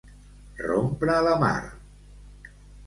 Rompre 0.61 1.19
la 1.29 1.37
mar. 1.47 1.55